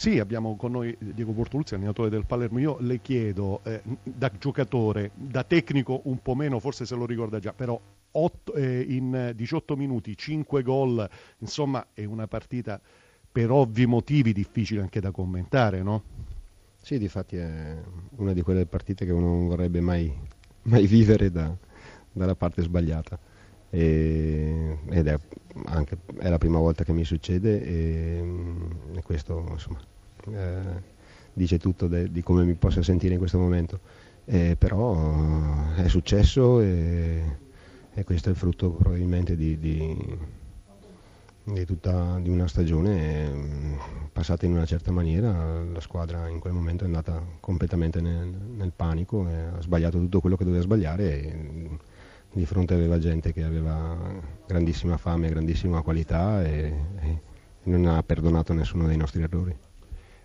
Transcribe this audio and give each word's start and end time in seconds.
Sì, 0.00 0.20
abbiamo 0.20 0.54
con 0.54 0.70
noi 0.70 0.96
Diego 1.00 1.32
Bortoluzzi, 1.32 1.74
allenatore 1.74 2.08
del 2.08 2.24
Palermo. 2.24 2.60
Io 2.60 2.76
le 2.78 3.00
chiedo, 3.00 3.62
eh, 3.64 3.82
da 4.04 4.30
giocatore, 4.38 5.10
da 5.12 5.42
tecnico 5.42 6.02
un 6.04 6.22
po' 6.22 6.36
meno, 6.36 6.60
forse 6.60 6.86
se 6.86 6.94
lo 6.94 7.04
ricorda 7.04 7.40
già, 7.40 7.52
però 7.52 7.80
8, 8.12 8.54
eh, 8.54 8.86
in 8.90 9.32
18 9.34 9.74
minuti, 9.74 10.16
5 10.16 10.62
gol, 10.62 11.04
insomma 11.38 11.84
è 11.94 12.04
una 12.04 12.28
partita 12.28 12.80
per 13.32 13.50
ovvi 13.50 13.86
motivi 13.86 14.32
difficile 14.32 14.82
anche 14.82 15.00
da 15.00 15.10
commentare, 15.10 15.82
no? 15.82 16.04
Sì, 16.80 16.96
difatti 16.96 17.34
è 17.36 17.76
una 18.18 18.32
di 18.32 18.42
quelle 18.42 18.66
partite 18.66 19.04
che 19.04 19.10
uno 19.10 19.26
non 19.26 19.48
vorrebbe 19.48 19.80
mai, 19.80 20.16
mai 20.62 20.86
vivere 20.86 21.32
da, 21.32 21.52
dalla 22.12 22.36
parte 22.36 22.62
sbagliata. 22.62 23.18
E, 23.68 24.78
ed 24.90 25.06
è, 25.08 25.18
anche, 25.78 25.98
è 26.18 26.28
la 26.28 26.38
prima 26.38 26.58
volta 26.58 26.84
che 26.84 26.92
mi 26.92 27.04
succede 27.04 27.62
e, 27.62 28.24
e 28.94 29.02
questo 29.02 29.44
insomma, 29.50 29.80
eh, 30.30 30.82
dice 31.32 31.58
tutto 31.58 31.86
de, 31.86 32.10
di 32.10 32.22
come 32.22 32.44
mi 32.44 32.54
possa 32.54 32.82
sentire 32.82 33.14
in 33.14 33.18
questo 33.18 33.38
momento. 33.38 33.80
Eh, 34.24 34.56
però 34.58 35.74
è 35.74 35.88
successo 35.88 36.60
e, 36.60 37.22
e, 37.94 38.04
questo 38.04 38.28
è 38.28 38.32
il 38.32 38.36
frutto 38.36 38.72
probabilmente 38.72 39.36
di, 39.36 39.58
di, 39.58 40.18
di, 41.44 41.64
tutta, 41.64 42.18
di 42.20 42.28
una 42.28 42.46
stagione 42.46 43.26
mm, 43.26 43.74
passata 44.12 44.44
in 44.44 44.52
una 44.52 44.66
certa 44.66 44.90
maniera. 44.92 45.62
La 45.62 45.80
squadra 45.80 46.28
in 46.28 46.40
quel 46.40 46.52
momento 46.52 46.84
è 46.84 46.86
andata 46.86 47.24
completamente 47.40 48.02
nel, 48.02 48.28
nel 48.28 48.72
panico, 48.76 49.24
ha 49.24 49.62
sbagliato 49.62 49.98
tutto 49.98 50.20
quello 50.20 50.36
che 50.36 50.44
doveva 50.44 50.62
sbagliare. 50.62 51.22
E, 51.22 51.68
di 52.38 52.46
fronte 52.46 52.72
aveva 52.72 52.98
gente 52.98 53.32
che 53.32 53.42
aveva 53.42 53.98
grandissima 54.46 54.96
fame, 54.96 55.28
grandissima 55.28 55.82
qualità 55.82 56.44
e, 56.44 56.72
e 57.00 57.20
non 57.64 57.86
ha 57.86 58.02
perdonato 58.04 58.52
nessuno 58.52 58.86
dei 58.86 58.96
nostri 58.96 59.22
errori. 59.22 59.54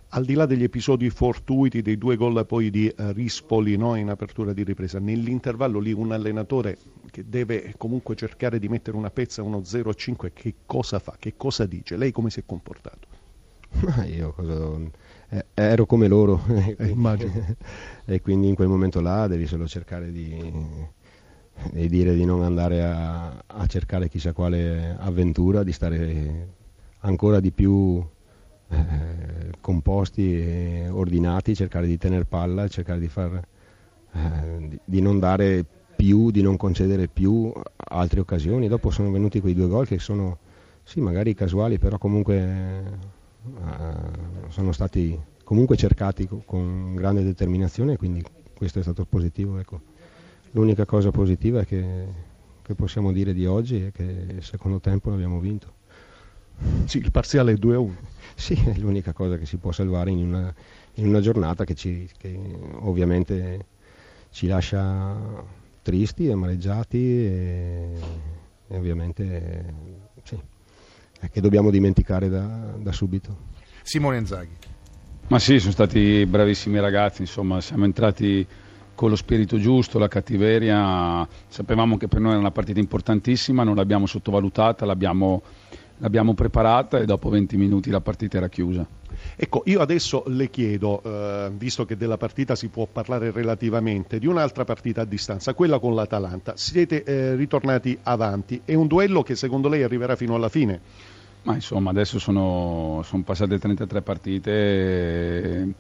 Al 0.09 0.23
di 0.23 0.35
là 0.35 0.45
degli 0.45 0.62
episodi 0.62 1.09
fortuiti 1.09 1.81
dei 1.81 1.98
due 1.98 2.16
gol 2.16 2.45
poi 2.45 2.70
di 2.70 2.85
uh, 2.95 3.12
Rispoli 3.13 3.76
no, 3.77 3.96
in 3.96 4.10
apertura 4.10 4.54
di 4.54 4.63
ripresa, 4.63 4.99
nell'intervallo 4.99 5.79
lì 5.79 5.91
un 5.91 6.12
allenatore 6.12 6.77
che 7.10 7.27
deve 7.27 7.73
comunque 7.77 8.16
cercare 8.16 8.60
di 8.60 8.70
mettere 8.70 8.95
una 8.95 9.10
pezza 9.10 9.41
a 9.41 9.45
uno 9.45 9.62
0-5, 9.62 10.29
che 10.34 10.54
cosa 10.68 10.99
fa? 10.99 11.16
Che 11.18 11.34
cosa 11.35 11.66
dice? 11.66 11.98
Lei 11.98 12.12
come 12.12 12.29
si 12.29 12.41
è 12.41 12.43
comportato? 12.45 13.07
Ma 13.82 14.05
io 14.05 14.35
eh, 15.29 15.45
ero 15.55 15.88
come 15.88 16.07
loro 16.07 16.43
eh, 16.77 16.90
immagino. 16.90 17.55
e 18.05 18.21
quindi 18.21 18.49
in 18.49 18.54
quel 18.54 18.68
momento 18.68 19.01
là 19.01 19.26
devi 19.26 19.48
solo 19.48 19.68
cercare 19.68 20.12
di 20.12 20.54
e 21.73 21.87
dire 21.87 22.13
di 22.13 22.26
non 22.26 22.43
andare 22.43 22.84
a, 22.84 23.43
a, 23.46 23.65
cercare 23.68 24.09
chissà 24.09 24.34
quale 24.34 24.96
avventura, 24.99 25.63
di 25.63 25.71
stare 25.71 26.48
ancora 26.99 27.40
di 27.40 27.51
più 27.51 28.04
eh, 28.70 29.51
composti 29.62 30.35
e 30.35 30.90
ordinati, 30.90 31.55
cercare 31.55 31.87
di 31.87 31.98
tenere 31.98 32.26
palla, 32.26 32.68
cercare 32.68 32.99
di, 32.99 33.07
far, 33.07 33.41
eh, 34.13 34.68
di, 34.68 34.79
di, 34.84 35.01
non 35.01 35.20
dare 35.20 35.65
più, 35.95 36.32
di 36.32 36.41
non 36.41 36.57
concedere 36.57 37.07
più 37.07 37.51
altre 37.76 38.20
occasioni. 38.20 38.67
Dopo 38.67 38.90
sono 38.90 39.12
venuti 39.12 39.40
quei 39.40 39.54
due 39.54 39.67
gol 39.67 39.88
che 39.88 39.99
sono, 39.99 40.38
sì, 40.84 40.99
magari 40.99 41.34
casuali, 41.34 41.77
però 41.77 41.98
comunque 41.98 42.35
eh, 42.35 42.82
sono 44.49 44.71
stati 44.71 45.17
comunque 45.43 45.76
cercati 45.76 46.27
con, 46.45 46.95
grande 46.95 47.23
determinazione, 47.23 47.98
quindi 47.98 48.23
questo 48.55 48.79
è 48.79 48.82
stato 48.82 49.05
positivo. 49.05 49.60
Ecco. 49.60 49.93
L'unica 50.55 50.85
cosa 50.85 51.09
positiva 51.09 51.62
è 51.62 51.65
che, 51.65 52.05
che 52.62 52.76
possiamo 52.76 53.12
dire 53.12 53.34
di 53.34 53.46
oggi 53.46 53.85
è 53.85 53.91
che 53.91 54.04
il 54.04 54.43
secondo 54.43 54.79
tempo 54.79 55.10
l'abbiamo 55.10 55.40
vinto. 55.40 55.82
Sì, 56.85 56.99
il 56.99 57.12
parziale 57.12 57.54
è 57.54 57.55
2-1. 57.55 57.91
Sì, 58.35 58.54
è 58.54 58.77
l'unica 58.77 59.13
cosa 59.13 59.37
che 59.37 59.45
si 59.45 59.57
può 59.57 59.71
salvare 59.71 60.10
in 60.12 60.26
una, 60.26 60.54
in 60.95 61.07
una 61.07 61.20
giornata 61.21 61.65
che, 61.65 61.76
ci, 61.76 62.10
che, 62.18 62.40
ovviamente 62.79 63.65
ci 64.31 64.47
lascia 64.47 65.16
tristi, 65.81 66.29
amareggiati 66.29 66.97
e, 66.97 67.89
e 68.67 68.78
ovviamente 68.78 69.73
sì, 70.23 70.39
che 71.31 71.41
dobbiamo 71.41 71.69
dimenticare 71.69 72.29
da, 72.29 72.75
da 72.78 72.91
subito. 72.91 73.38
Simone 73.83 74.17
Inzaghi. 74.17 74.55
Ma 75.28 75.39
sì, 75.39 75.59
sono 75.59 75.72
stati 75.72 76.25
bravissimi 76.25 76.79
ragazzi, 76.79 77.22
insomma, 77.22 77.61
siamo 77.61 77.85
entrati 77.85 78.45
con 78.95 79.09
lo 79.09 79.15
spirito 79.15 79.57
giusto, 79.57 79.99
la 79.99 80.07
cattiveria. 80.07 81.27
Sapevamo 81.47 81.97
che 81.97 82.07
per 82.07 82.19
noi 82.19 82.31
era 82.31 82.39
una 82.39 82.51
partita 82.51 82.79
importantissima, 82.79 83.63
non 83.63 83.75
l'abbiamo 83.75 84.05
sottovalutata, 84.05 84.85
l'abbiamo, 84.85 85.41
l'abbiamo 85.97 86.33
preparata 86.33 86.99
e 86.99 87.05
dopo 87.05 87.29
20 87.29 87.57
minuti 87.57 87.89
la 87.89 88.01
partita 88.01 88.37
era 88.37 88.49
chiusa. 88.49 88.85
Ecco, 89.35 89.61
io 89.65 89.79
adesso 89.79 90.23
le 90.27 90.49
chiedo, 90.49 91.01
eh, 91.03 91.51
visto 91.55 91.85
che 91.85 91.95
della 91.95 92.17
partita 92.17 92.55
si 92.55 92.67
può 92.67 92.87
parlare 92.91 93.31
relativamente, 93.31 94.19
di 94.19 94.27
un'altra 94.27 94.63
partita 94.63 95.01
a 95.01 95.05
distanza, 95.05 95.53
quella 95.53 95.79
con 95.79 95.93
l'Atalanta. 95.95 96.53
Siete 96.55 97.03
eh, 97.03 97.35
ritornati 97.35 97.97
avanti, 98.03 98.61
è 98.65 98.73
un 98.73 98.87
duello 98.87 99.23
che 99.23 99.35
secondo 99.35 99.69
lei 99.69 99.83
arriverà 99.83 100.15
fino 100.15 100.35
alla 100.35 100.49
fine? 100.49 100.79
Ma 101.43 101.55
insomma, 101.55 101.89
adesso 101.89 102.19
sono, 102.19 103.01
sono 103.03 103.23
passate 103.23 103.59
33 103.59 104.01
partite. 104.01 104.51
E 104.51 105.73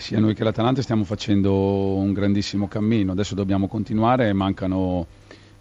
sia 0.00 0.18
noi 0.18 0.34
che 0.34 0.42
l'Atalanta 0.42 0.82
stiamo 0.82 1.04
facendo 1.04 1.94
un 1.94 2.12
grandissimo 2.12 2.66
cammino, 2.66 3.12
adesso 3.12 3.34
dobbiamo 3.34 3.68
continuare, 3.68 4.32
mancano, 4.32 5.06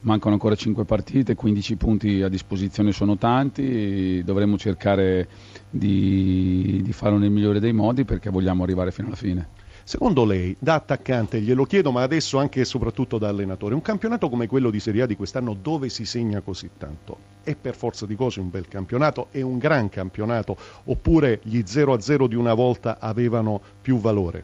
mancano 0.01 0.33
ancora 0.33 0.55
5 0.55 0.85
partite, 0.85 1.35
15 1.35 1.75
punti 1.75 2.21
a 2.21 2.29
disposizione 2.29 2.91
sono 2.91 3.17
tanti, 3.17 4.23
dovremo 4.23 4.57
cercare 4.57 5.27
di, 5.69 6.81
di 6.81 6.93
farlo 6.93 7.17
nel 7.17 7.29
migliore 7.29 7.59
dei 7.59 7.73
modi 7.73 8.05
perché 8.05 8.29
vogliamo 8.29 8.63
arrivare 8.63 8.91
fino 8.91 9.07
alla 9.07 9.17
fine. 9.17 9.58
Secondo 9.89 10.23
lei, 10.23 10.55
da 10.59 10.75
attaccante, 10.75 11.41
glielo 11.41 11.63
chiedo, 11.63 11.91
ma 11.91 12.03
adesso 12.03 12.37
anche 12.37 12.59
e 12.59 12.63
soprattutto 12.63 13.17
da 13.17 13.27
allenatore, 13.27 13.73
un 13.73 13.81
campionato 13.81 14.29
come 14.29 14.45
quello 14.45 14.69
di 14.69 14.79
Serie 14.79 15.01
A 15.01 15.05
di 15.07 15.15
quest'anno 15.15 15.57
dove 15.59 15.89
si 15.89 16.05
segna 16.05 16.41
così 16.41 16.69
tanto? 16.77 17.17
È 17.41 17.55
per 17.55 17.73
forza 17.73 18.05
di 18.05 18.13
cose 18.13 18.39
un 18.39 18.51
bel 18.51 18.67
campionato? 18.67 19.29
È 19.31 19.41
un 19.41 19.57
gran 19.57 19.89
campionato? 19.89 20.55
Oppure 20.83 21.39
gli 21.41 21.63
0-0 21.65 22.27
di 22.27 22.35
una 22.35 22.53
volta 22.53 22.99
avevano 22.99 23.59
più 23.81 23.97
valore? 23.97 24.43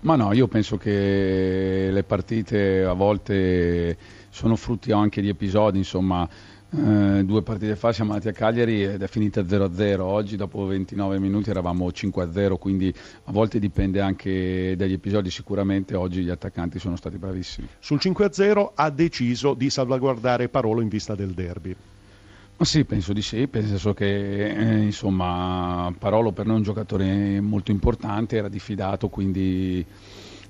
Ma 0.00 0.16
no, 0.16 0.32
io 0.32 0.48
penso 0.48 0.78
che 0.78 1.90
le 1.92 2.02
partite 2.04 2.82
a 2.82 2.94
volte 2.94 3.94
sono 4.30 4.56
frutti 4.56 4.90
anche 4.90 5.20
di 5.20 5.28
episodi, 5.28 5.76
insomma 5.76 6.26
eh, 6.70 7.24
due 7.24 7.42
partite 7.42 7.76
fa 7.76 7.92
siamo 7.92 8.12
andati 8.12 8.28
a 8.28 8.32
Cagliari 8.32 8.84
ed 8.84 9.02
è 9.02 9.06
finita 9.08 9.40
0-0. 9.40 10.00
Oggi, 10.00 10.36
dopo 10.36 10.66
29 10.66 11.18
minuti, 11.18 11.48
eravamo 11.48 11.88
5-0. 11.88 12.58
Quindi 12.58 12.92
a 13.24 13.32
volte 13.32 13.58
dipende 13.58 14.00
anche 14.00 14.74
dagli 14.76 14.92
episodi. 14.92 15.30
Sicuramente 15.30 15.96
oggi 15.96 16.22
gli 16.22 16.30
attaccanti 16.30 16.78
sono 16.78 16.96
stati 16.96 17.16
bravissimi. 17.16 17.68
Sul 17.78 17.98
5-0 18.00 18.72
ha 18.74 18.90
deciso 18.90 19.54
di 19.54 19.70
salvaguardare 19.70 20.48
Parolo 20.48 20.82
in 20.82 20.88
vista 20.88 21.14
del 21.14 21.30
derby. 21.30 21.74
Ma 22.58 22.64
sì, 22.64 22.84
penso 22.84 23.12
di 23.12 23.22
sì, 23.22 23.46
penso 23.46 23.94
che 23.94 24.48
eh, 24.48 24.82
insomma, 24.82 25.94
Parolo 25.96 26.32
per 26.32 26.44
noi 26.44 26.56
è 26.56 26.58
un 26.58 26.64
giocatore 26.64 27.40
molto 27.40 27.70
importante, 27.70 28.36
era 28.36 28.48
diffidato, 28.48 29.08
quindi 29.08 29.86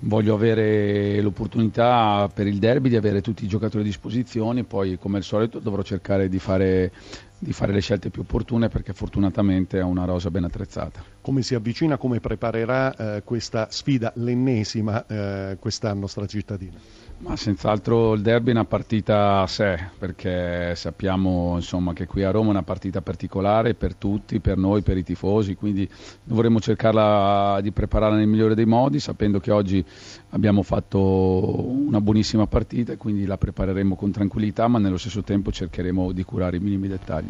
voglio 0.01 0.35
avere 0.35 1.21
l'opportunità 1.21 2.31
per 2.33 2.47
il 2.47 2.59
derby 2.59 2.89
di 2.89 2.97
avere 2.97 3.21
tutti 3.21 3.45
i 3.45 3.49
giocatori 3.49 3.83
a 3.83 3.87
disposizione, 3.87 4.65
poi 4.65 4.99
come 4.99 5.17
al 5.19 5.25
solito 5.25 5.59
dovrò 5.59 5.83
cercare 5.83 6.29
di 6.29 6.39
fare, 6.39 6.93
di 7.38 7.53
fare 7.53 7.72
le 7.72 7.81
scelte 7.81 8.10
più 8.10 8.22
opportune 8.22 8.69
perché 8.69 8.93
fortunatamente 8.93 9.78
ha 9.78 9.84
una 9.84 10.04
rosa 10.04 10.31
ben 10.31 10.44
attrezzata. 10.44 11.03
Come 11.21 11.43
si 11.43 11.54
avvicina, 11.54 11.97
come 11.97 12.21
preparerà 12.21 12.94
eh, 13.16 13.22
questa 13.22 13.69
sfida, 13.71 14.12
l'ennesima 14.16 15.06
eh, 15.06 15.56
quest'anno 15.60 16.06
stracittadina? 16.06 16.78
Ma 17.21 17.34
senz'altro 17.34 18.15
il 18.15 18.22
derby 18.22 18.50
è 18.50 18.53
una 18.53 18.65
partita 18.65 19.41
a 19.41 19.47
sé, 19.49 19.76
perché 19.99 20.76
sappiamo 20.76 21.54
insomma, 21.56 21.93
che 21.93 22.06
qui 22.06 22.22
a 22.22 22.31
Roma 22.31 22.47
è 22.47 22.50
una 22.50 22.62
partita 22.62 23.03
particolare 23.03 23.75
per 23.75 23.97
tutti, 23.97 24.38
per 24.38 24.56
noi, 24.56 24.82
per 24.82 24.97
i 24.97 25.03
tifosi, 25.03 25.56
quindi 25.56 25.88
dovremmo 26.22 26.60
cercarla 26.60 27.59
di 27.60 27.72
prepararla 27.72 28.16
nel 28.16 28.29
migliore 28.29 28.55
dei 28.55 28.67
modi, 28.67 29.00
sapendo 29.00 29.41
che 29.41 29.50
oggi 29.50 29.84
abbiamo 30.31 30.62
fatto 30.62 31.00
una 31.69 32.00
buonissima 32.00 32.46
partita 32.46 32.93
e 32.93 32.96
quindi 32.96 33.26
la 33.26 33.37
prepareremo 33.37 33.96
con 33.96 34.12
tranquillità, 34.12 34.69
ma 34.69 34.79
nello 34.79 34.96
stesso 34.96 35.25
tempo 35.25 35.50
cercheremo 35.50 36.12
di 36.12 36.23
curare 36.23 36.58
i 36.58 36.61
minimi 36.61 36.87
dettagli. 36.87 37.28